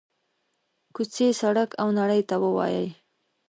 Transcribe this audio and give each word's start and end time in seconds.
کوڅې، 0.95 1.27
سړک 1.41 1.69
او 1.81 1.87
نړۍ 1.99 2.21
ته 2.29 2.35
ووايي: 2.43 2.87